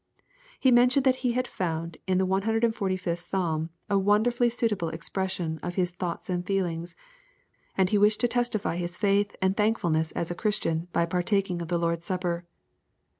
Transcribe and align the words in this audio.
He 0.59 0.71
mentioned 0.71 1.05
that 1.05 1.17
he 1.17 1.33
had 1.33 1.45
found 1.47 1.97
in 2.07 2.17
the 2.17 2.25
145th 2.25 3.19
Psalm 3.29 3.69
a 3.87 3.99
wonderfully 3.99 4.49
suitable 4.49 4.89
expression 4.89 5.59
of 5.61 5.75
his 5.75 5.91
thoughts 5.91 6.27
and 6.27 6.43
feelings, 6.43 6.95
and 7.77 7.87
he 7.89 7.99
wished 7.99 8.19
to 8.21 8.27
testify 8.27 8.77
his 8.77 8.97
faith 8.97 9.35
and 9.43 9.55
thankfulness 9.55 10.11
as 10.13 10.31
a 10.31 10.33
Christian 10.33 10.87
by 10.91 11.05
partaking 11.05 11.61
of 11.61 11.67
the 11.67 11.77
Lord's 11.77 12.07
Supper. 12.07 12.45